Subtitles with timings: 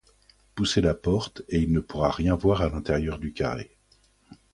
[0.55, 3.77] Poussez la porte, et il ne pourra rien voir à l’intérieur du carré.